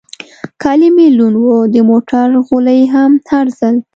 کالي 0.61 0.89
مې 0.95 1.07
لوند 1.17 1.37
و، 1.39 1.45
د 1.73 1.75
موټر 1.89 2.27
غولی 2.45 2.81
هم 2.93 3.11
هر 3.29 3.45
ځل. 3.59 3.75